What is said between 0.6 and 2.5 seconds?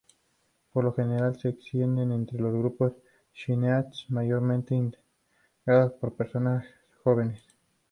Por lo general se extiende entre